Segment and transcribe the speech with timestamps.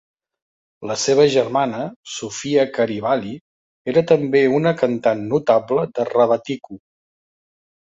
[0.91, 1.81] La seva germana,
[2.15, 3.37] Sofia Karivali,
[3.95, 6.85] era també una cantant notable de rebetiko.